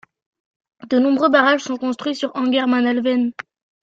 De 0.89 0.97
nombreux 0.97 1.29
barrages 1.29 1.61
sont 1.61 1.77
construits 1.77 2.15
sur 2.15 2.35
Ångermanälven. 2.35 3.33